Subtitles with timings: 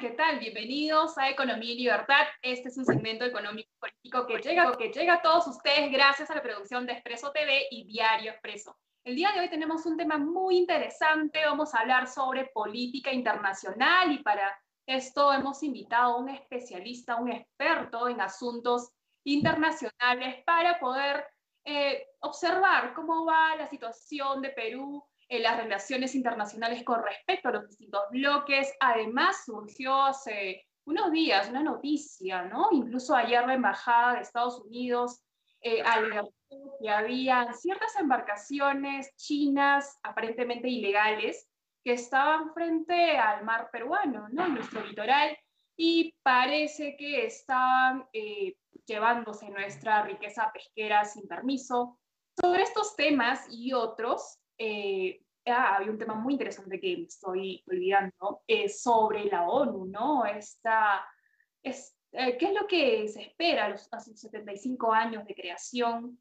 [0.00, 0.38] ¿Qué tal?
[0.38, 2.26] Bienvenidos a Economía y Libertad.
[2.40, 6.34] Este es un segmento económico político que llega, que llega a todos ustedes gracias a
[6.34, 8.78] la producción de Expreso TV y Diario Expreso.
[9.04, 11.44] El día de hoy tenemos un tema muy interesante.
[11.44, 17.32] Vamos a hablar sobre política internacional y para esto hemos invitado a un especialista, un
[17.32, 18.92] experto en asuntos
[19.24, 21.26] internacionales para poder
[21.66, 27.52] eh, observar cómo va la situación de Perú en las relaciones internacionales con respecto a
[27.52, 28.74] los distintos bloques.
[28.80, 32.68] Además, surgió hace unos días una noticia, ¿no?
[32.72, 35.22] Incluso ayer la Embajada de Estados Unidos
[35.62, 36.32] eh, alertó
[36.80, 41.48] que había ciertas embarcaciones chinas aparentemente ilegales
[41.84, 44.46] que estaban frente al mar peruano, ¿no?
[44.46, 45.38] En nuestro litoral,
[45.76, 51.98] y parece que estaban eh, llevándose nuestra riqueza pesquera sin permiso.
[52.38, 57.64] Sobre estos temas y otros, eh, ah, hay un tema muy interesante que me estoy
[57.66, 60.26] olvidando, es sobre la ONU, ¿no?
[60.26, 61.02] Esta,
[61.62, 66.20] es, eh, ¿Qué es lo que se espera a, los, sus 75 años de creación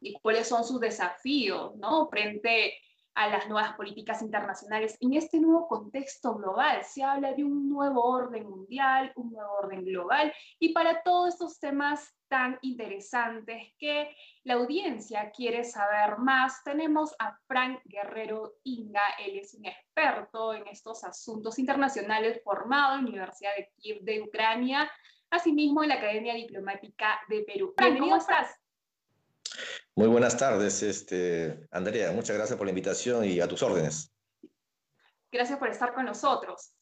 [0.00, 2.08] y cuáles son sus desafíos, ¿no?
[2.08, 2.74] Frente
[3.14, 4.96] a las nuevas políticas internacionales.
[5.00, 9.84] En este nuevo contexto global se habla de un nuevo orden mundial, un nuevo orden
[9.84, 14.14] global, y para todos estos temas tan interesantes que
[14.44, 20.66] la audiencia quiere saber más, tenemos a Frank Guerrero Inga, él es un experto en
[20.68, 24.90] estos asuntos internacionales formado en la Universidad de Kiev de Ucrania,
[25.30, 27.74] asimismo en la Academia Diplomática de Perú.
[27.76, 28.61] Frank, ¿cómo estás?
[29.94, 32.12] Muy buenas tardes, este, Andrea.
[32.12, 34.12] Muchas gracias por la invitación y a tus órdenes.
[35.30, 36.74] Gracias por estar con nosotros.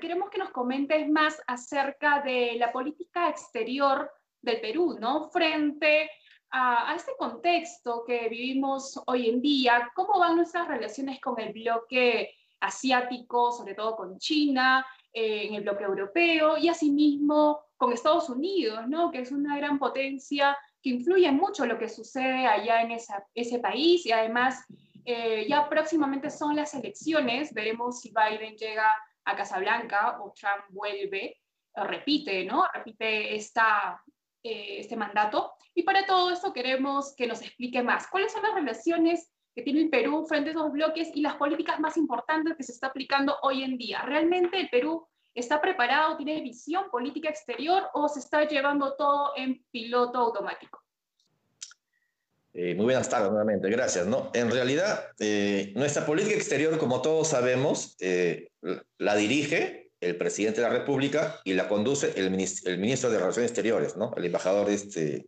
[0.00, 5.28] queremos que nos comentes más acerca de la política exterior del Perú, ¿no?
[5.30, 6.10] Frente
[6.50, 12.32] a, este contexto que vivimos hoy en día, ¿cómo van nuestras relaciones con el bloque
[12.60, 18.86] asiático, sobre todo con China, eh, en el bloque europeo y asimismo con Estados Unidos,
[18.88, 19.10] ¿no?
[19.10, 20.56] Que es una gran potencia
[20.86, 22.92] que influye mucho lo que sucede allá en
[23.34, 24.64] ese país y además
[25.04, 31.40] eh, ya próximamente son las elecciones, veremos si Biden llega a Casablanca o Trump vuelve,
[31.74, 32.64] repite, ¿no?
[32.72, 34.00] Repite esta,
[34.44, 35.54] eh, este mandato.
[35.74, 38.06] Y para todo esto queremos que nos explique más.
[38.06, 41.80] ¿Cuáles son las relaciones que tiene el Perú frente a esos bloques y las políticas
[41.80, 44.02] más importantes que se está aplicando hoy en día?
[44.02, 45.04] ¿Realmente el Perú
[45.36, 46.16] ¿Está preparado?
[46.16, 50.82] ¿Tiene visión política exterior o se está llevando todo en piloto automático?
[52.54, 54.06] Eh, muy buenas tardes nuevamente, gracias.
[54.06, 54.30] ¿no?
[54.32, 58.48] En realidad, eh, nuestra política exterior, como todos sabemos, eh,
[58.96, 62.28] la dirige el presidente de la República y la conduce el,
[62.64, 64.14] el ministro de Relaciones Exteriores, ¿no?
[64.16, 65.26] el embajador este,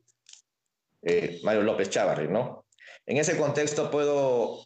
[1.42, 2.28] Mario López Chávarri.
[2.28, 2.64] ¿no?
[3.04, 4.64] En ese contexto puedo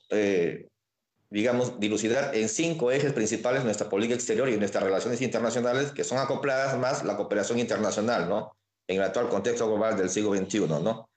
[1.32, 6.18] digamos, dilucidar en cinco ejes principales nuestra política exterior y nuestras relaciones internacionales, que son
[6.18, 8.54] acopladas más la cooperación internacional, ¿no?
[8.86, 11.08] En el actual contexto global del siglo XXI, ¿no?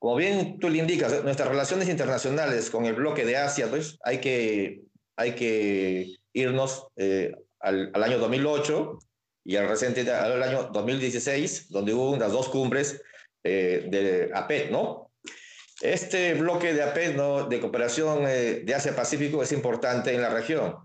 [0.00, 4.18] Como bien tú le indicas, nuestras relaciones internacionales con el bloque de Asia, pues hay
[4.18, 4.80] que,
[5.16, 8.98] hay que irnos eh, al, al, año 2008
[9.44, 13.00] y al reciente al año 2016, donde hubo unas dos cumbres
[13.44, 15.11] eh, de APET, ¿no?
[15.82, 17.16] Este bloque de APEC,
[17.48, 20.76] de cooperación eh, de Asia-Pacífico, es importante en la región,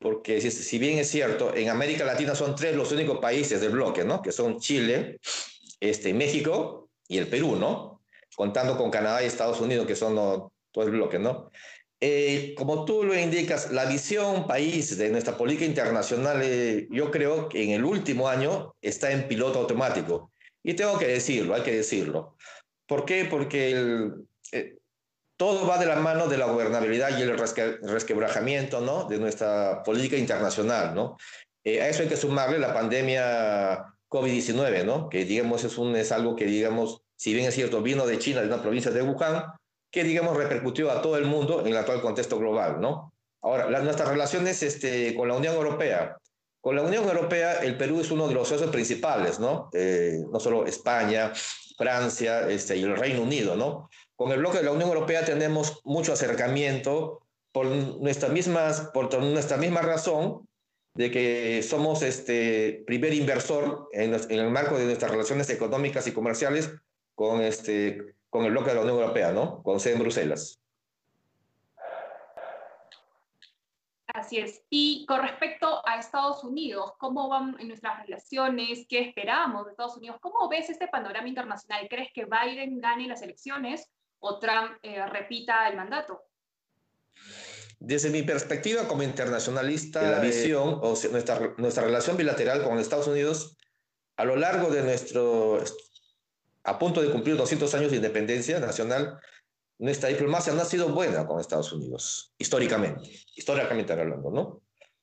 [0.00, 4.02] porque si, bien es cierto, en América Latina son tres los únicos países del bloque,
[4.02, 4.20] ¿no?
[4.20, 5.20] que son Chile,
[5.78, 8.02] este, México y el Perú, ¿no?
[8.34, 11.20] contando con Canadá y Estados Unidos, que son todo el bloque.
[11.20, 11.52] ¿no?
[12.00, 17.48] Eh, como tú lo indicas, la visión país de nuestra política internacional, eh, yo creo
[17.48, 20.32] que en el último año está en piloto automático.
[20.64, 22.36] Y tengo que decirlo, hay que decirlo.
[22.86, 23.26] ¿Por qué?
[23.26, 24.26] Porque el,
[25.40, 29.04] todo va de la mano de la gobernabilidad y el resquebrajamiento ¿no?
[29.04, 30.94] de nuestra política internacional.
[30.94, 31.16] ¿no?
[31.64, 35.08] Eh, a eso hay que sumarle la pandemia COVID-19, ¿no?
[35.08, 38.42] que digamos es, un, es algo que, digamos, si bien es cierto, vino de China,
[38.42, 39.44] de una provincia de Wuhan,
[39.90, 42.78] que, digamos, repercutió a todo el mundo en el actual contexto global.
[42.78, 43.14] ¿no?
[43.40, 46.18] Ahora, las, nuestras relaciones este, con la Unión Europea.
[46.60, 49.70] Con la Unión Europea, el Perú es uno de los socios principales, ¿no?
[49.72, 51.32] Eh, no solo España,
[51.78, 53.88] Francia este, y el Reino Unido, ¿no?
[54.20, 57.22] Con el bloque de la Unión Europea tenemos mucho acercamiento
[57.52, 60.46] por nuestra misma, por nuestra misma razón
[60.92, 66.70] de que somos este primer inversor en, el marco de nuestras relaciones económicas y comerciales
[67.14, 69.62] con, este, con el bloque de la Unión Europea, ¿no?
[69.62, 70.60] Con sede en Bruselas.
[74.08, 74.62] Así es.
[74.68, 78.84] Y con respecto a Estados Unidos, ¿cómo van en nuestras relaciones?
[78.86, 80.18] ¿Qué esperamos de Estados Unidos?
[80.20, 81.88] ¿Cómo ves este panorama internacional?
[81.88, 83.90] ¿Crees que Biden gane las elecciones
[84.20, 86.22] o Trump eh, repita el mandato?
[87.78, 93.56] Desde mi perspectiva como internacionalista, la visión o nuestra, nuestra relación bilateral con Estados Unidos
[94.20, 95.64] a lo largo de nuestro,
[96.64, 99.18] a punto de cumplir 200 años de independencia nacional,
[99.78, 104.60] nuestra diplomacia no ha sido buena con Estados Unidos, históricamente, históricamente hablando, ¿no?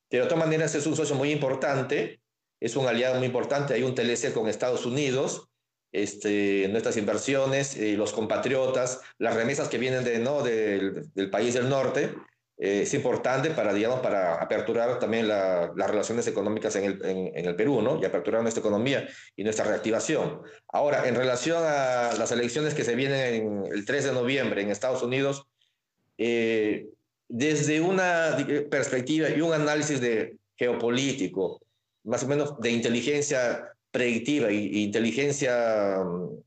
[0.08, 2.22] Pero de todas maneras es un socio muy importante,
[2.60, 5.50] es un aliado muy importante, hay un TLC con Estados Unidos,
[5.92, 10.44] este, nuestras inversiones, eh, los compatriotas, las remesas que vienen de, ¿no?
[10.44, 12.14] del, del país del norte,
[12.60, 17.56] eh, es importante para, digamos, para aperturar también las relaciones económicas en el, en, el,
[17.56, 18.00] Perú, ¿no?
[18.02, 20.42] Y aperturar nuestra economía y nuestra reactivación.
[20.68, 25.04] Ahora, en relación a las elecciones que se vienen el 3 de noviembre en Estados
[25.04, 25.46] Unidos,
[26.18, 26.88] eh,
[27.28, 28.36] desde una
[28.72, 31.62] perspectiva y un análisis de geopolítico,
[32.06, 36.44] más o menos de inteligencia predictiva e inteligencia mm,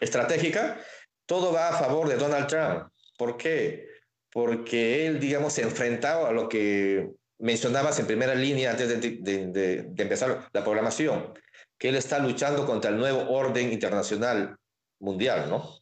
[0.00, 0.78] estratégica,
[1.26, 2.90] todo va a favor de Donald Trump.
[3.16, 3.90] ¿Por qué?
[4.32, 10.48] porque él, digamos, se enfrentaba a lo que mencionabas en primera línea antes de, empezar
[10.52, 11.34] la programación,
[11.78, 14.56] que él está luchando contra el nuevo orden internacional
[15.00, 15.78] mundial, ¿no?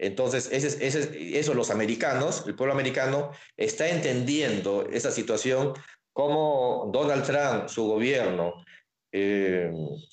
[0.00, 5.72] Entonces, ese, ese, eso los americanos, el pueblo americano, está entendiendo esa situación
[6.12, 8.64] como Donald Trump, su gobierno,
[9.12, 9.70] eh,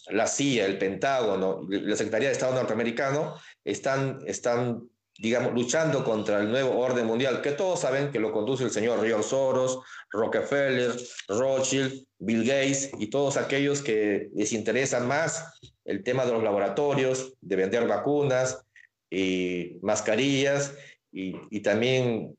[0.09, 6.49] la CIA, el Pentágono, la Secretaría de Estado norteamericano, están, están digamos, luchando contra el
[6.49, 9.79] nuevo orden mundial, que todos saben que lo conduce el señor George Soros,
[10.11, 10.91] Rockefeller,
[11.29, 17.33] Rothschild, Bill Gates y todos aquellos que les interesa más el tema de los laboratorios,
[17.41, 18.65] de vender vacunas
[19.09, 20.73] y mascarillas
[21.11, 22.35] y, también,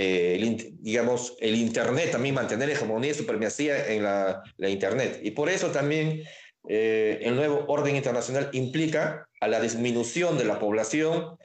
[0.00, 5.18] eh, el, digamos, el Internet, también mantener hegemonía y supremacía en la, Internet.
[5.24, 6.22] Y por eso también
[6.68, 11.36] eh, el nuevo orden internacional implica a la disminución de la población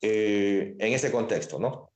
[0.00, 1.92] eh, en ese contexto, ¿no?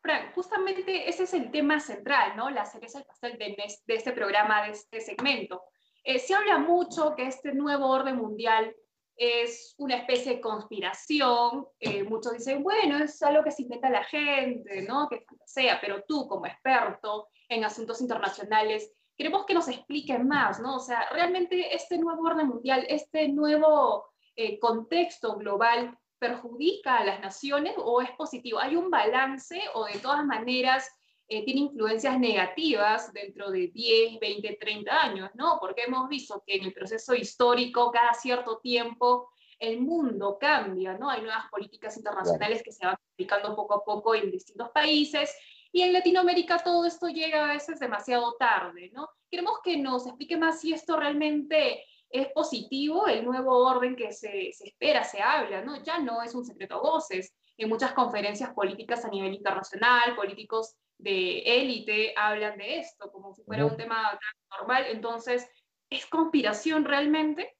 [0.00, 2.48] Frank, justamente ese es el tema central, ¿no?
[2.50, 5.60] La cereza del pastel de, de este programa, de este segmento.
[6.04, 8.76] Eh, se habla mucho que este nuevo orden mundial
[9.16, 11.66] es una especie de conspiración.
[11.80, 15.08] Eh, muchos dicen, bueno, es algo que se inventa la gente, ¿no?
[15.08, 20.76] Que sea, pero tú como experto en asuntos internacionales, queremos que nos expliquen más, ¿no?
[20.76, 24.12] O sea, realmente este nuevo orden mundial, este nuevo
[24.60, 28.58] contexto global, perjudica a las naciones o es positivo?
[28.58, 30.90] ¿Hay un balance o de todas maneras
[31.28, 35.30] eh, tiene influencias negativas dentro de 10, 20, 30 años?
[35.34, 35.58] ¿no?
[35.60, 41.08] Porque hemos visto que en el proceso histórico, cada cierto tiempo, el mundo cambia, ¿no?
[41.08, 45.34] Hay nuevas políticas internacionales que se van aplicando poco a poco en distintos países
[45.72, 49.08] y en Latinoamérica todo esto llega a veces demasiado tarde, ¿no?
[49.30, 54.52] Queremos que nos explique más si esto realmente es positivo el nuevo orden que se,
[54.52, 55.82] se, espera, se habla, ¿no?
[55.82, 57.34] Ya no es un secreto a voces.
[57.58, 63.42] En muchas conferencias políticas a nivel internacional, políticos de élite hablan de esto como si
[63.42, 64.18] fuera un tema
[64.58, 64.84] normal.
[64.90, 65.46] Entonces,
[65.90, 67.56] ¿es conspiración realmente?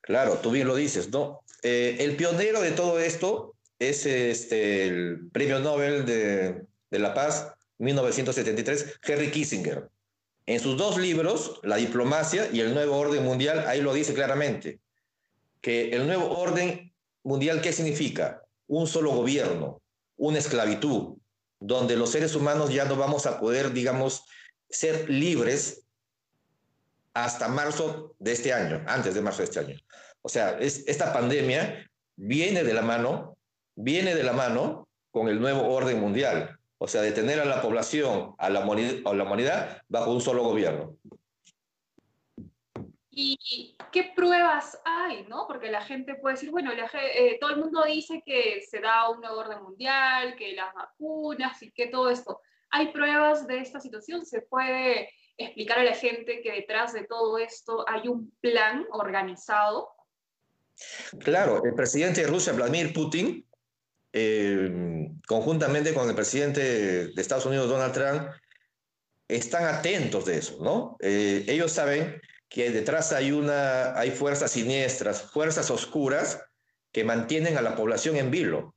[0.00, 1.40] Claro, tú bien lo dices, ¿no?
[1.62, 7.54] Eh, el pionero de todo esto es este, el Premio Nobel de, de la Paz
[7.78, 9.88] 1973, Henry Kissinger.
[10.46, 14.80] En sus dos libros, La diplomacia y el nuevo orden mundial, ahí lo dice claramente,
[15.62, 16.92] que el nuevo orden
[17.22, 18.43] mundial, ¿qué significa?
[18.66, 19.80] Un solo gobierno,
[20.16, 21.16] una esclavitud,
[21.60, 24.24] donde los seres humanos ya no vamos a poder, digamos,
[24.68, 25.84] ser libres
[27.14, 29.78] hasta marzo de este año, antes de marzo de este año.
[30.22, 33.36] O sea, es, esta pandemia viene de la mano,
[33.76, 36.58] viene de la mano con el nuevo orden mundial.
[36.78, 40.96] O sea, detener a la población, a la, a la humanidad, bajo un solo gobierno.
[43.16, 45.24] ¿Y qué pruebas hay?
[45.28, 45.46] ¿no?
[45.46, 49.20] Porque la gente puede decir, bueno, eh, todo el mundo dice que se da un
[49.20, 52.40] nuevo orden mundial, que las vacunas y que todo esto.
[52.70, 54.26] ¿Hay pruebas de esta situación?
[54.26, 59.90] ¿Se puede explicar a la gente que detrás de todo esto hay un plan organizado?
[61.20, 63.46] Claro, el presidente de Rusia, Vladimir Putin,
[64.12, 68.28] eh, conjuntamente con el presidente de Estados Unidos, Donald Trump,
[69.28, 70.96] están atentos de eso, ¿no?
[71.00, 72.20] Eh, ellos saben
[72.54, 76.40] que detrás hay, una, hay fuerzas siniestras, fuerzas oscuras
[76.92, 78.76] que mantienen a la población en vilo.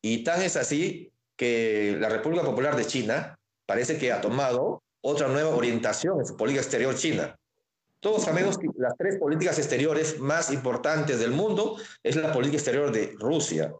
[0.00, 5.28] Y tan es así que la República Popular de China parece que ha tomado otra
[5.28, 7.38] nueva orientación en su política exterior china.
[8.00, 12.90] Todos sabemos que las tres políticas exteriores más importantes del mundo es la política exterior
[12.90, 13.70] de Rusia,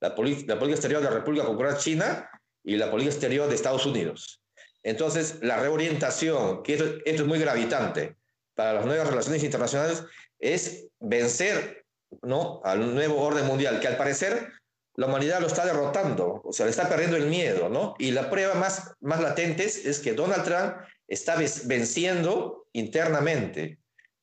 [0.00, 2.28] la, política exterior de la República Popular China
[2.64, 4.42] y la política exterior de Estados Unidos.
[4.82, 8.16] Entonces, la reorientación, que esto, es muy gravitante
[8.54, 10.04] para las nuevas relaciones internacionales,
[10.38, 11.84] es vencer
[12.22, 12.60] ¿no?
[12.64, 14.52] al nuevo orden mundial, que al parecer
[14.94, 17.94] la humanidad lo está derrotando, o sea, le está perdiendo el miedo, ¿no?
[17.98, 20.76] Y la prueba más, más latente es que Donald Trump
[21.08, 23.78] está venciendo internamente.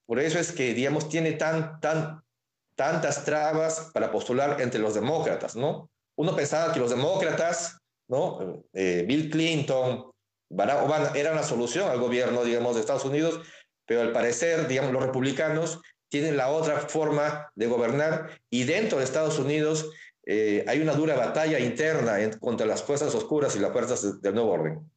[0.06, 2.24] Por eso es que, digamos, tiene tan, tan,
[2.76, 5.90] tantas trabas para postular entre los demócratas, ¿no?
[6.16, 8.64] Uno pensaba que los demócratas, ¿no?
[8.74, 10.12] Eh, Bill Clinton,
[10.52, 13.42] Barack Obama era una solución al gobierno, digamos, de Estados Unidos,
[13.90, 19.04] pero al parecer, digamos, los republicanos tienen la otra forma de gobernar y dentro de
[19.04, 19.90] Estados Unidos
[20.28, 24.52] eh, hay una dura batalla interna contra las fuerzas oscuras y las fuerzas del nuevo
[24.52, 24.92] orden.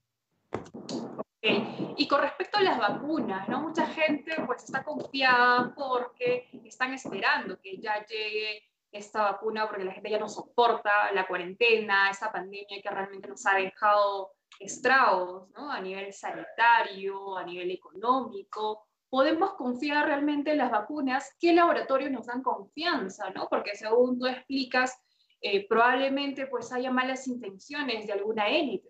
[1.97, 3.63] Y con respecto a las vacunas, ¿no?
[3.63, 9.93] Mucha gente pues está confiada porque están esperando que ya llegue esta vacuna porque la
[9.93, 15.71] gente ya no soporta la cuarentena, esta pandemia que realmente nos ha dejado estragos, ¿no?
[15.71, 18.87] A nivel sanitario, a nivel económico.
[19.09, 21.37] Podemos confiar realmente en las vacunas.
[21.38, 23.49] ¿Qué laboratorios nos dan confianza, no?
[23.49, 24.99] Porque según tú explicas,
[25.40, 28.88] eh, probablemente pues haya malas intenciones de alguna élite.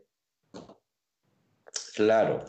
[1.95, 2.45] Claro.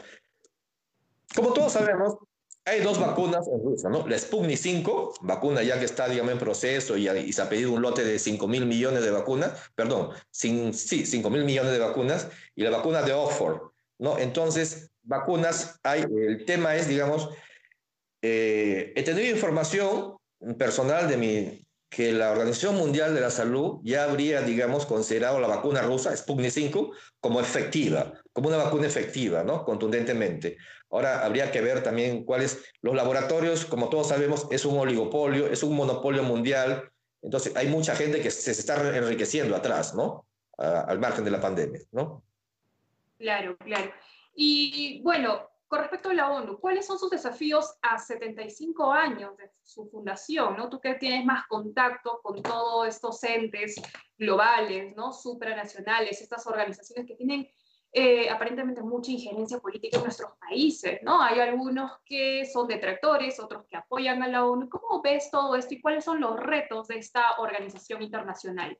[1.35, 2.17] Como todos sabemos,
[2.65, 4.07] hay dos vacunas en Rusia, ¿no?
[4.07, 7.81] La Sputnik 5, vacuna ya que está, digamos, en proceso y, se ha pedido un
[7.81, 12.29] lote de 5 mil millones de vacunas, perdón, sin, sí, 5 mil millones de vacunas,
[12.55, 14.17] y la vacuna de Oxford, ¿no?
[14.17, 17.29] Entonces, vacunas, hay, el tema es, digamos,
[18.21, 20.15] eh, he tenido información
[20.57, 25.47] personal de mi, que la Organización Mundial de la Salud ya habría, digamos, considerado la
[25.47, 29.63] vacuna rusa, Sputnik 5, como efectiva, como una vacuna efectiva, ¿no?
[29.63, 30.57] Contundentemente.
[30.89, 35.61] Ahora habría que ver también cuáles, los laboratorios, como todos sabemos, es un oligopolio, es
[35.61, 36.89] un monopolio mundial,
[37.21, 40.25] entonces hay mucha gente que se, está enriqueciendo atrás, ¿no?
[40.57, 42.23] al margen de la pandemia, ¿no?
[43.17, 43.91] Claro, claro.
[44.35, 49.49] Y bueno, con respecto a la ONU, ¿cuáles son sus desafíos a 75 años de
[49.63, 50.55] su fundación?
[50.55, 50.69] ¿no?
[50.69, 53.81] Tú que tienes más contacto con todos estos entes
[54.15, 55.11] globales, ¿no?
[55.11, 57.49] supranacionales, estas organizaciones que tienen
[57.91, 61.19] eh, aparentemente mucha injerencia política en nuestros países, ¿no?
[61.19, 64.69] Hay algunos que son detractores, otros que apoyan a la ONU.
[64.69, 68.77] ¿Cómo ves todo esto y cuáles son los retos de esta organización internacional?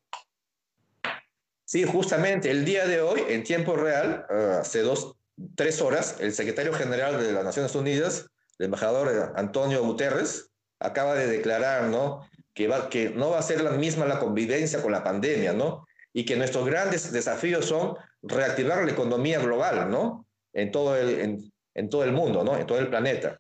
[1.66, 5.16] Sí, justamente el día de hoy, en tiempo real, ah, hace dos,
[5.56, 8.28] tres horas, el secretario general de las Naciones Unidas,
[8.60, 12.28] el embajador Antonio Guterres, acaba de declarar, ¿no?
[12.54, 15.88] Que, va, que no va a ser la misma la convivencia con la pandemia, ¿no?
[16.14, 20.28] Y que nuestros grandes desafíos son reactivar la economía global, ¿no?
[20.54, 22.58] En todo el, en, todo el mundo, ¿no?
[22.58, 23.40] En todo el planeta.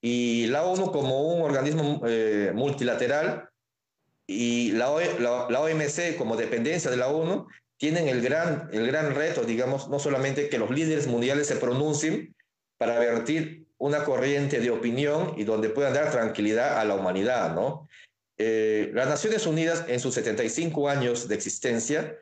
[0.00, 3.48] Y la ONU como un organismo eh, multilateral
[4.26, 4.88] y la,
[5.48, 7.46] la OMC como dependencia de la ONU
[7.76, 12.34] tienen el gran, el gran reto, digamos, no solamente que los líderes mundiales se pronuncien
[12.78, 17.88] para vertir una corriente de opinión y donde puedan dar tranquilidad a la humanidad, ¿no?
[18.36, 22.18] Eh, las Naciones Unidas, en sus 75 años de existencia,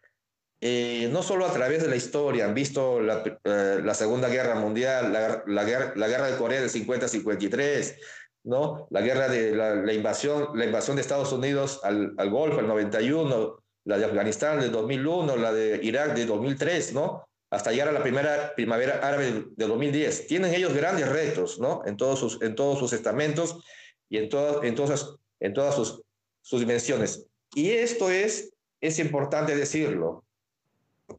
[0.61, 4.55] eh, no solo a través de la historia, han visto la, eh, la Segunda Guerra
[4.55, 7.97] Mundial, la, la, guerra, la, guerra, de Corea del 50-53,
[8.45, 8.87] ¿no?
[8.91, 13.62] La guerra de la, invasión, la invasión de Estados Unidos al, al Golfo, el 91,
[13.85, 17.27] la de Afganistán de 2001, la de Irak de 2003, ¿no?
[17.51, 20.27] Hasta llegar a la primera primavera árabe de 2010.
[20.27, 21.83] Tienen ellos grandes retos, ¿no?
[21.85, 23.63] En todos sus, en todos sus estamentos
[24.09, 26.03] y en todas, en todas, en todas sus,
[26.41, 27.27] sus dimensiones.
[27.55, 30.25] Y esto es, es importante decirlo,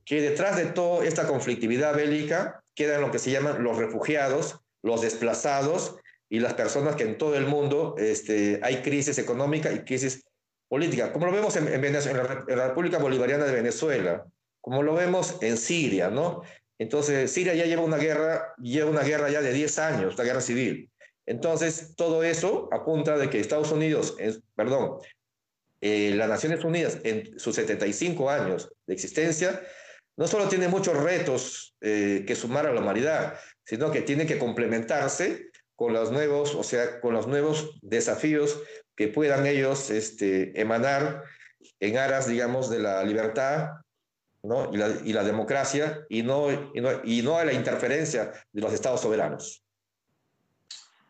[0.06, 5.02] que detrás de toda esta conflictividad bélica quedan lo que se llaman los refugiados, los
[5.02, 5.98] desplazados
[6.30, 10.26] y las personas que en todo el mundo este, hay crisis económica y crisis
[10.74, 14.26] política, como lo vemos en, en, la, República Bolivariana de Venezuela,
[14.60, 16.42] como lo vemos en Siria, ¿no?
[16.80, 20.42] Entonces, Siria ya lleva una guerra, lleva una guerra ya de 10 años, la guerra
[20.42, 20.90] civil.
[21.28, 24.18] Entonces, todo eso apunta de que Estados Unidos,
[24.56, 24.98] perdón,
[25.80, 29.62] eh, las Naciones Unidas en sus 75 años de existencia,
[30.18, 34.40] no solo tiene muchos retos eh, que sumar a la humanidad, sino que tiene que
[34.40, 38.60] complementarse con los nuevos, o sea, con los nuevos desafíos
[38.96, 41.24] que puedan ellos este, emanar
[41.80, 43.72] en aras, digamos, de la libertad
[44.44, 44.74] ¿no?
[44.74, 48.62] y, la, y, la, democracia y no, y no, y, no, a la interferencia de
[48.62, 49.64] los estados soberanos.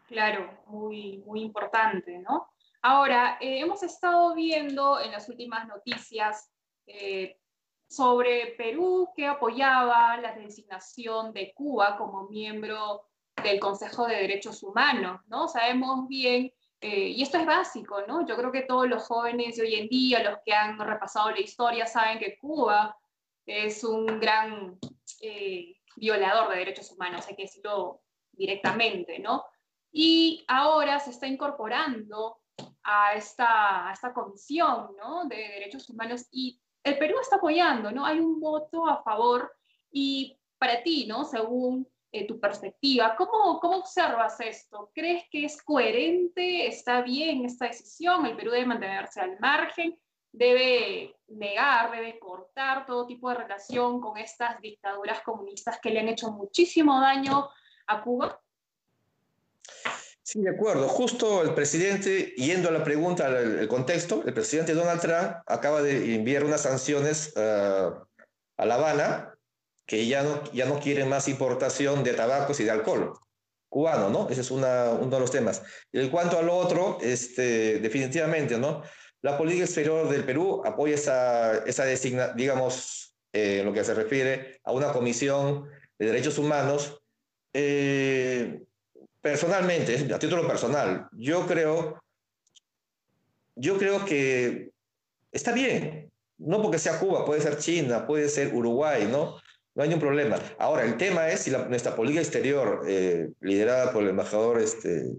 [0.07, 2.47] Claro, muy, muy importante, ¿no?
[2.81, 6.51] Ahora, eh, hemos estado viendo en las últimas noticias
[6.85, 7.37] eh,
[7.87, 13.07] sobre Perú que apoyaba la designación de Cuba como miembro
[13.41, 15.47] del Consejo de Derechos Humanos, ¿no?
[15.47, 16.51] Sabemos bien
[16.83, 18.27] eh, y esto es básico, ¿no?
[18.27, 21.39] Yo creo que todos los jóvenes de hoy en día, los que han repasado la
[21.39, 22.97] historia, saben que Cuba
[23.45, 24.77] es un gran
[25.21, 28.01] eh, violador de derechos humanos, hay que decirlo
[28.33, 29.45] directamente, ¿no?
[29.93, 32.41] Y ahora se está incorporando
[32.83, 35.23] a esta, a esta comisión, ¿no?
[35.23, 38.05] De derechos humanos y el Perú está apoyando, ¿no?
[38.05, 39.49] Hay un voto a favor
[39.89, 41.23] y para ti, ¿no?
[41.23, 44.91] Según eh, tu perspectiva, ¿cómo, ¿cómo observas esto?
[44.93, 46.67] ¿Crees que es coherente?
[46.67, 48.27] ¿Está bien esta decisión?
[48.27, 49.97] ¿El Perú debe mantenerse al margen?
[50.31, 56.07] ¿Debe negar, debe cortar todo tipo de relación con estas dictaduras comunistas que le han
[56.07, 57.49] hecho muchísimo daño
[57.87, 58.39] a Cuba?
[60.21, 60.87] Sí, de acuerdo.
[60.89, 66.13] Justo el presidente, yendo a la pregunta, el, contexto, el presidente Donald Trump acaba de
[66.13, 68.05] enviar unas sanciones uh,
[68.57, 69.32] a La Habana
[69.85, 73.13] que ya no, ya no quieren más importación de tabacos y de alcohol
[73.73, 74.29] cubano, ¿no?
[74.29, 75.63] Ese es una, uno de los temas.
[75.91, 78.83] En cuanto a lo otro, este, definitivamente, ¿no?
[79.23, 84.59] La política exterior del Perú apoya esa, esa designa, digamos, eh, lo que se refiere
[84.63, 87.01] a una comisión de derechos humanos.
[87.51, 88.61] Eh,
[89.21, 92.03] personalmente, a título personal, yo creo,
[93.55, 94.69] yo creo que
[95.31, 99.39] está bien, no porque sea Cuba, puede ser China, puede ser Uruguay, ¿no?
[99.75, 100.39] No hay ningún problema.
[100.59, 105.11] Ahora, el tema es si nuestra política exterior, eh, liderada por el embajador este,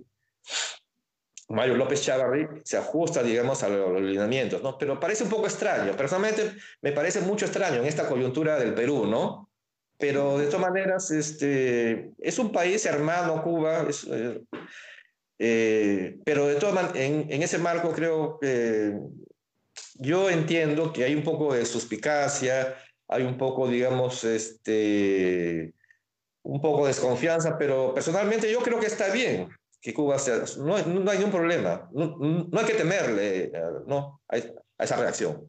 [1.48, 4.78] Mario López Chavarri, se ajusta, digamos, a los lineamientos, ¿no?
[4.78, 5.96] Pero parece un poco extraño.
[5.96, 9.50] Personalmente, me parece mucho extraño en esta coyuntura del Perú, ¿no?
[9.98, 14.40] Pero de todas maneras, este, es un país hermano, Cuba, eh,
[15.38, 18.96] eh, pero de todas en, en, ese marco creo que
[19.94, 22.76] yo entiendo que hay un poco de suspicacia,
[23.08, 25.72] hay un poco, digamos, este,
[26.42, 29.48] un poco de desconfianza, pero personalmente yo creo que está bien
[29.80, 33.52] que Cuba sea, no, no hay ningún problema, no, no hay que temerle eh,
[33.86, 34.36] no, a,
[34.78, 35.46] a esa reacción.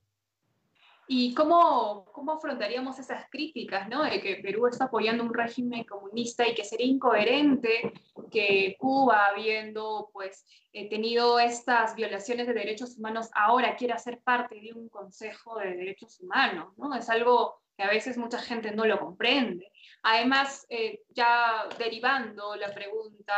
[1.08, 4.04] ¿Y cómo, cómo afrontaríamos esas críticas, ¿no?
[4.04, 7.94] De que Perú está apoyando un régimen comunista y que sería incoherente
[8.32, 14.60] que Cuba, habiendo pues eh, tenido estas violaciones de derechos humanos, ahora quiera ser parte
[14.60, 16.96] de un Consejo de Derechos Humanos, ¿no?
[16.96, 19.72] Es algo que a veces mucha gente no lo comprende.
[20.02, 23.34] Además, eh, ya derivando la pregunta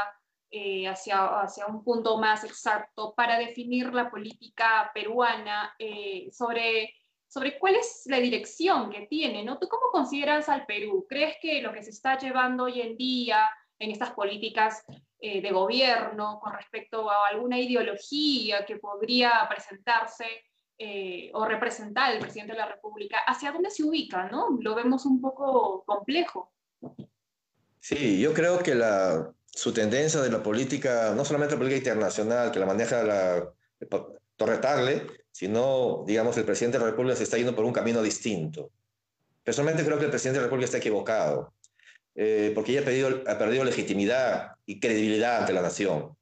[0.50, 5.76] eh, hacia, hacia un punto más exacto, para definir la política peruana
[6.32, 6.94] sobre
[7.28, 9.60] sobre cuál es la dirección que tiene, ¿no?
[9.60, 11.06] ¿Tú cómo consideras al Perú?
[11.08, 14.84] ¿Crees que lo que se está llevando hoy en día en estas políticas
[15.20, 20.26] eh, de gobierno con respecto a alguna ideología que podría presentarse
[20.78, 24.58] eh, o representar el presidente de la República, ¿hacia dónde se ubica, no?
[24.62, 26.52] Lo vemos un poco complejo.
[27.80, 32.52] Sí, yo creo que la, su tendencia de la política, no solamente la política internacional,
[32.52, 33.54] que la maneja la
[34.36, 34.58] Torre
[35.38, 38.72] sino, digamos, el presidente de la República se está yendo por un camino distinto.
[39.44, 41.54] Personalmente creo que el presidente de la República está equivocado,
[42.16, 46.18] eh, porque ella ha perdido, ha perdido legitimidad y credibilidad ante la nación.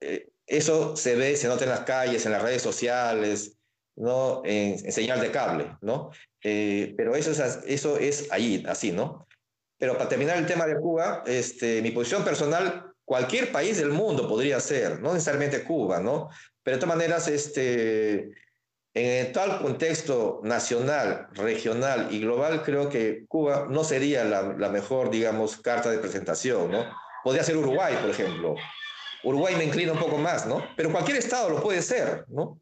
[0.00, 3.56] Eh, eso se ve, se nota en las calles, en las redes sociales,
[3.96, 4.42] ¿no?
[4.44, 6.10] en, señal de cable, ¿no?
[6.44, 9.26] Eh, pero eso es, eso es allí, así, ¿no?
[9.78, 14.28] Pero para terminar el tema de Cuba, este, mi posición personal, cualquier país del mundo
[14.28, 16.28] podría ser, no necesariamente Cuba, ¿no?
[16.62, 18.32] Pero de todas maneras, este,
[18.94, 25.56] en tal contexto nacional, regional y global, creo que Cuba no sería la, mejor, digamos,
[25.56, 26.84] carta de presentación, ¿no?
[27.24, 28.54] Podría ser Uruguay, por ejemplo.
[29.24, 30.66] Uruguay me inclina un poco más, ¿no?
[30.76, 32.60] Pero cualquier estado lo puede ser, ¿no?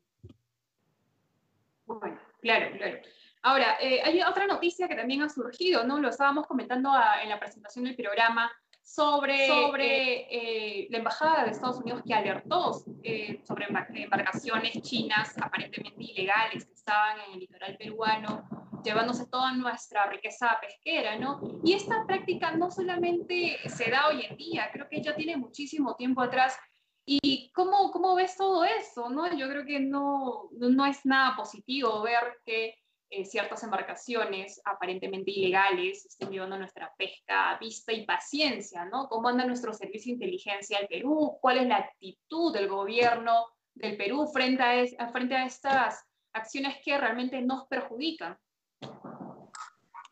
[1.86, 2.98] Bueno, claro, claro.
[3.42, 5.98] Ahora, eh, hay otra noticia que también ha surgido, ¿no?
[5.98, 8.52] Lo estábamos comentando a, en la presentación del programa,
[8.90, 16.02] sobre, sobre eh, la Embajada de Estados Unidos que alertó eh, sobre embarcaciones chinas aparentemente
[16.02, 18.48] ilegales que estaban en el litoral peruano,
[18.82, 21.40] llevándose toda nuestra riqueza pesquera, ¿no?
[21.62, 25.94] Y esta práctica no solamente se da hoy en día, creo que ya tiene muchísimo
[25.94, 26.58] tiempo atrás.
[27.06, 29.32] ¿Y cómo, cómo ves todo eso, no?
[29.36, 32.74] Yo creo que no, no es nada positivo ver que
[33.12, 39.08] eh, ciertas embarcaciones aparentemente ilegales estén llevando nuestra pesca a vista y paciencia, ¿no?
[39.08, 41.36] ¿Cómo anda nuestro servicio de inteligencia al Perú?
[41.40, 44.62] ¿Cuál es la actitud del gobierno del Perú frente
[44.96, 48.38] a, frente a estas acciones que realmente nos perjudican?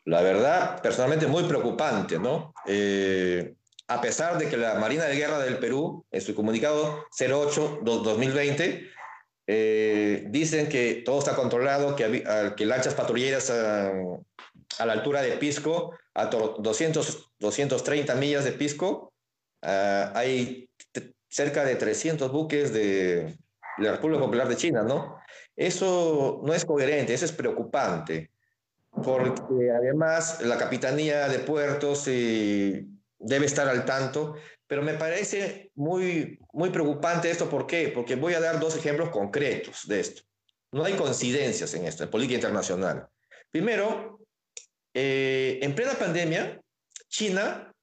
[0.03, 2.53] La verdad, personalmente muy preocupante, ¿no?
[2.65, 3.55] Eh,
[3.87, 8.91] a pesar de que la Marina de Guerra del Perú, en su comunicado 08-2020,
[9.51, 12.23] eh, dicen que todo está controlado, que,
[12.55, 13.91] que lanchas patrulleras a,
[14.85, 19.11] la altura de Pisco, a 200, 230 millas de Pisco,
[19.63, 20.69] ah, hay
[21.29, 23.39] cerca de 300 buques de,
[23.79, 25.17] la República Popular de China, ¿no?
[25.55, 28.29] Eso no es coherente, eso es preocupante,
[28.91, 32.85] porque además la Capitanía de Puertos eh,
[33.17, 34.35] debe estar al tanto
[34.69, 37.49] pero me parece muy, muy preocupante esto.
[37.49, 37.87] ¿Por qué?
[37.87, 40.23] Porque voy a dar dos ejemplos concretos de esto.
[40.73, 43.07] no hay coincidencias en esto, en política internacional.
[43.49, 44.19] Primero,
[44.93, 46.61] eh, en plena pandemia,
[47.07, 47.73] China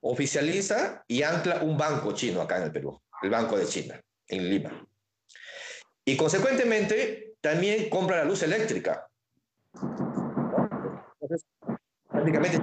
[0.00, 4.50] oficializa y ancla un banco chino acá en el Perú, el Banco de China, en
[4.50, 4.86] Lima.
[6.04, 9.08] Y consecuentemente, también compra la luz eléctrica.
[11.20, 11.46] Entonces,
[12.08, 12.60] prácticamente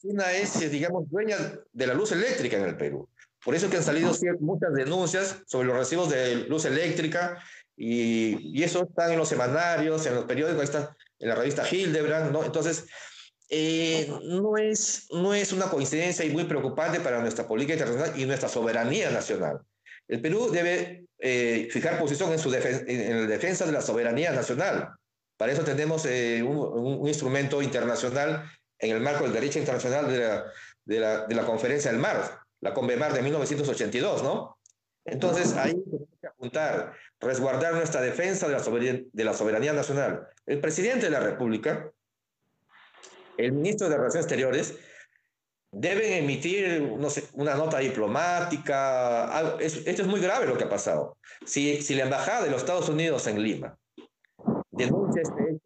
[0.00, 1.36] China es, digamos, dueña
[1.72, 3.08] de la luz eléctrica en el Perú.
[3.44, 7.42] Por eso que han salido muchas denuncias sobre los recibos de luz eléctrica
[7.76, 12.32] y, y eso está en los semanarios, en los periódicos, está en la revista Hildebrand,
[12.32, 12.44] ¿no?
[12.44, 12.86] Entonces,
[13.50, 18.26] eh, no, es, no es una coincidencia y muy preocupante para nuestra política internacional y
[18.26, 19.60] nuestra soberanía nacional.
[20.06, 24.90] El Perú debe eh, fijar posición en, su en la defensa de la soberanía nacional.
[25.36, 30.18] Para eso tenemos eh, un, un, instrumento internacional en el marco del derecho internacional de
[30.18, 30.44] la,
[30.84, 34.58] de la, de la Conferencia del Mar, la CONVEMAR de 1982, ¿no?
[35.04, 40.28] Entonces, ahí tenemos que apuntar, resguardar nuestra defensa de la, soberanía, de la soberanía nacional.
[40.44, 41.90] El presidente de la República,
[43.38, 44.78] el ministro de Relaciones Exteriores,
[45.70, 46.82] deben emitir,
[47.32, 49.56] una nota diplomática.
[49.60, 51.16] esto es muy grave lo que ha pasado.
[51.44, 53.78] Si, la Embajada de los Estados Unidos en Lima
[54.70, 55.58] denuncia este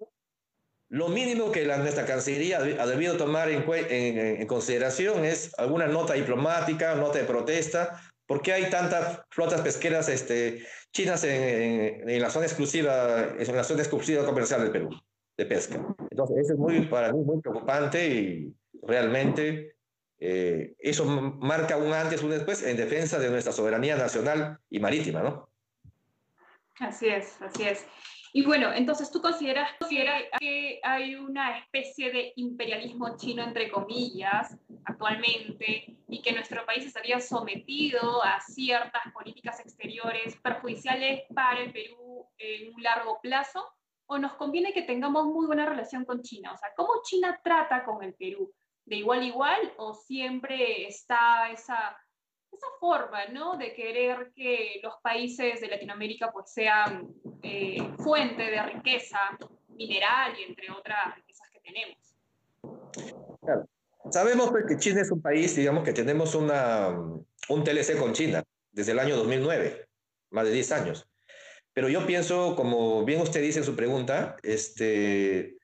[0.93, 5.87] lo mínimo que la, nuestra Cancillería ha debido tomar en, en, en, consideración es alguna
[5.87, 12.23] nota diplomática, nota de protesta, ¿Por qué hay tantas flotas pesqueras este, chinas en, en,
[12.23, 14.91] la zona exclusiva, en la zona exclusiva comercial del Perú,
[15.37, 15.77] de pesca?
[16.11, 19.77] Entonces, eso es muy, para mí muy preocupante y realmente
[20.19, 25.23] eh, eso marca un antes, un después en defensa de nuestra soberanía nacional y marítima,
[25.23, 25.51] ¿no?
[26.81, 27.85] Así es, así es.
[28.35, 29.71] Y bueno, entonces tú consideras,
[30.39, 37.21] que hay una especie de imperialismo chino, entre comillas, actualmente, y que nuestro país estaría
[37.21, 43.69] sometido a ciertas políticas exteriores perjudiciales para el Perú en un largo plazo,
[44.07, 46.53] o nos conviene que tengamos muy buena relación con China.
[46.55, 48.51] O sea, ¿cómo China trata con el Perú?
[48.87, 51.99] ¿De igual a igual o siempre está esa
[52.53, 53.57] esa forma, ¿no?
[53.57, 57.09] De querer que los países de Latinoamérica pues sean
[57.43, 59.19] eh, fuente de riqueza
[59.69, 61.99] mineral y entre otras riquezas que tenemos.
[64.11, 68.43] Sabemos pues, que China es un país, digamos, que tenemos una, un TLC con China
[68.71, 69.87] desde el año 2009,
[70.31, 71.09] más de 10 años.
[71.73, 75.57] Pero yo pienso, como bien usted dice en su pregunta, este,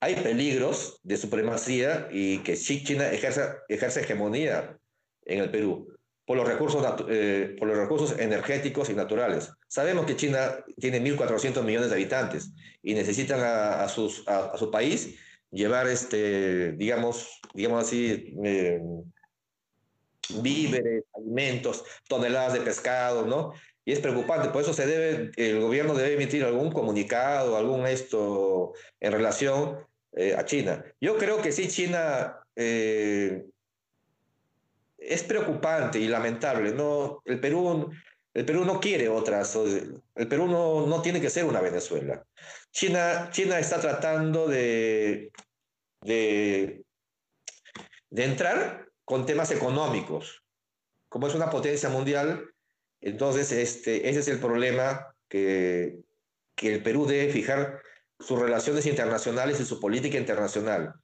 [0.00, 4.76] hay peligros de supremacía y que China ejerza, ejerce hegemonía
[5.24, 5.95] en el Perú
[6.26, 9.52] por los, recursos, eh, por los recursos energéticos y naturales.
[9.68, 12.50] Sabemos que China tiene 1.400 millones de habitantes
[12.82, 15.14] y necesitan a, sus, a, su país
[15.52, 18.82] llevar, este, digamos, digamos así, eh,
[20.42, 23.52] víveres, alimentos, toneladas de pescado, ¿no?
[23.84, 28.72] Y es preocupante, por eso se debe, el gobierno debe emitir algún comunicado, algún esto
[28.98, 29.78] en relación
[30.16, 30.84] eh, a China.
[31.00, 32.40] Yo creo que sí, China
[35.06, 36.72] es preocupante y lamentable.
[36.72, 37.90] No, el, Perú,
[38.34, 42.24] el Perú no quiere otras, el Perú no, no tiene que ser una Venezuela.
[42.72, 45.30] China, China está tratando de,
[46.02, 46.84] de,
[48.10, 50.42] de entrar con temas económicos.
[51.08, 52.44] Como es una potencia mundial,
[53.00, 56.00] entonces este, ese es el problema que,
[56.54, 57.80] que el Perú debe fijar
[58.18, 60.94] sus relaciones internacionales y su política internacional.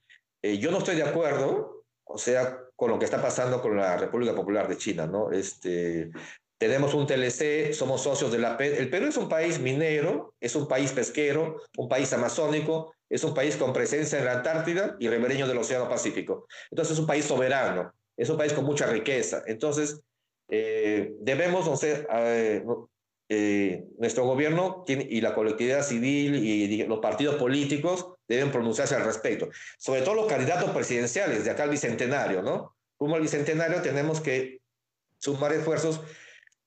[0.43, 3.97] Eh, yo no estoy de acuerdo, o sea, con lo que está pasando con la
[3.97, 5.31] República Popular de China, ¿no?
[5.31, 6.11] Este,
[6.59, 8.81] tenemos un TLC, somos socios de la PED.
[8.81, 13.35] El Perú es un país minero, es un país pesquero, un país amazónico, es un
[13.35, 16.49] país con presencia en la Antártida y ribereño del Océano Pacífico.
[16.73, 19.45] Entonces es un país soberano, es un país con mucha riqueza.
[19.47, 20.01] Entonces
[20.49, 22.65] eh, debemos, no sé, eh,
[23.29, 29.49] eh, nuestro gobierno y la colectividad civil y, los partidos políticos deben pronunciarse al respecto.
[29.79, 32.77] Sobre todo los candidatos presidenciales de acá al Bicentenario, ¿no?
[32.97, 34.61] Como al Bicentenario tenemos que
[35.19, 36.01] sumar esfuerzos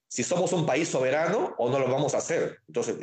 [0.08, 2.60] si somos un país soberano o no lo vamos a hacer.
[2.68, 2.98] Entonces,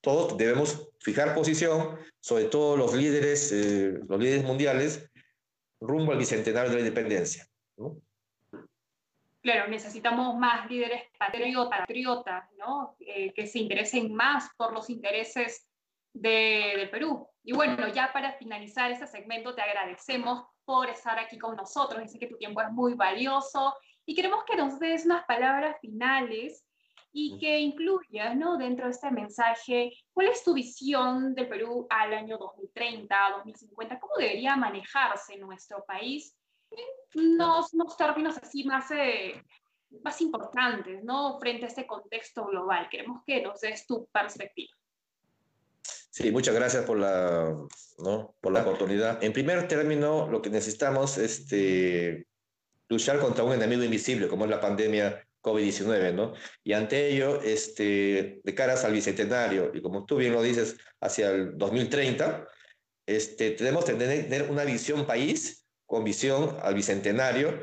[0.00, 5.10] todos debemos fijar posición, sobre todo los líderes, eh, los líderes mundiales,
[5.80, 7.46] rumbo al Bicentenario de la Independencia.
[7.76, 8.00] ¿no?
[9.44, 12.96] claro, necesitamos más líderes patriotas, ¿no?
[12.98, 15.68] Eh, que se interesen más por los intereses
[16.14, 17.28] de, del Perú.
[17.42, 22.02] Y bueno, ya para finalizar este segmento, te agradecemos por estar aquí con nosotros.
[22.02, 23.74] Dice que tu tiempo es muy valioso
[24.06, 26.64] y queremos que nos des unas palabras finales
[27.12, 28.56] y que incluyas, ¿no?
[28.56, 34.00] Dentro de este mensaje, ¿cuál es tu visión del Perú al año 2030, 2050?
[34.00, 36.36] ¿Cómo debería manejarse nuestro país
[37.14, 39.40] unos, unos términos así más, eh,
[40.02, 41.38] más importantes, ¿no?
[41.38, 42.88] Frente a este contexto global.
[42.90, 44.72] Queremos que nos des tu perspectiva.
[46.14, 47.52] Sí, muchas gracias por la,
[47.98, 48.36] ¿no?
[48.40, 49.22] por la oportunidad.
[49.24, 52.28] En primer término, lo que necesitamos es este,
[52.88, 56.34] luchar contra un enemigo invisible, como es la pandemia COVID-19, ¿no?
[56.62, 61.32] Y ante ello, este, de caras al bicentenario, y como tú bien lo dices, hacia
[61.32, 62.46] el 2030,
[63.06, 67.58] este, tenemos que tener una visión país con visión al bicentenario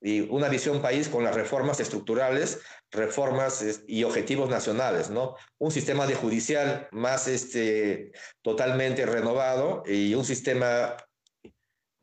[0.00, 5.36] y una visión país con las reformas estructurales, reformas y objetivos nacionales, ¿no?
[5.58, 10.96] Un sistema de judicial más este, totalmente renovado y un sistema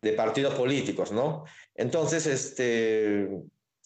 [0.02, 1.46] de partidos políticos, ¿no?
[1.76, 3.30] Entonces, este,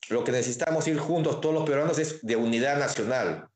[0.10, 3.48] lo que necesitamos ir juntos todos los peruanos es de unidad nacional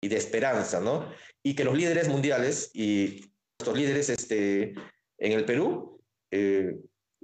[0.00, 1.10] y de esperanza, ¿no?
[1.42, 3.24] Y que los líderes mundiales y
[3.58, 4.74] nuestros líderes este,
[5.18, 6.00] en el Perú
[6.30, 6.76] eh,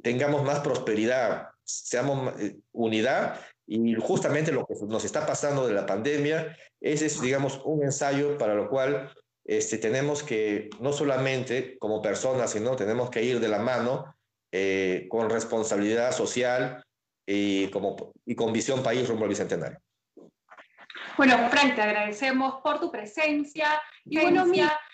[0.03, 1.50] tengamos más prosperidad,
[1.85, 7.21] seamos eh, unidad y justamente lo que nos está pasando de la pandemia ese es,
[7.21, 9.13] digamos, un ensayo para lo cual
[9.45, 14.15] este, tenemos que, no solamente como personas, sino tenemos que ir de la mano
[14.51, 16.83] eh, con responsabilidad social
[17.27, 19.79] y, como, y con visión país rumbo al Bicentenario.
[21.17, 23.81] Bueno, Frank, te agradecemos por tu presencia.
[24.07, 24.47] Y bueno,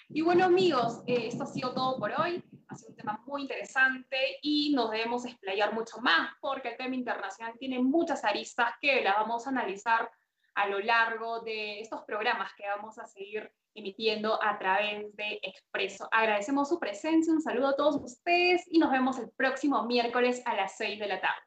[0.09, 2.43] y bueno amigos, eh, esto ha sido todo por hoy.
[2.69, 6.95] Ha sido un tema muy interesante y nos debemos explayar mucho más porque el tema
[6.95, 10.11] internacional tiene muchas aristas que la vamos a analizar
[10.55, 16.09] a lo largo de estos programas que vamos a seguir emitiendo a través de Expreso.
[16.11, 20.57] Agradecemos su presencia, un saludo a todos ustedes y nos vemos el próximo miércoles a
[20.57, 21.43] las 6 de la tarde.